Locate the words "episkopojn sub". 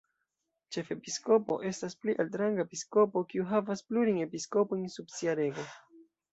4.27-5.17